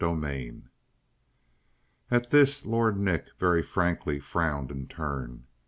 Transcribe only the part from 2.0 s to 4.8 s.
At this Lord Nick very frankly frowned